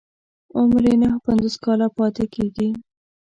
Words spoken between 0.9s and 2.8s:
نهه پنځوس کاله پاتې کېږي.